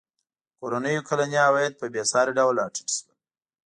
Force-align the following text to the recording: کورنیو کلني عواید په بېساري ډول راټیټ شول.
کورنیو 0.59 1.05
کلني 1.09 1.37
عواید 1.47 1.73
په 1.77 1.85
بېساري 1.93 2.31
ډول 2.37 2.55
راټیټ 2.61 2.87
شول. 2.95 3.11